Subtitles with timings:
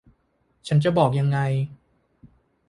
[0.67, 1.37] ฉันจะบอกยังไง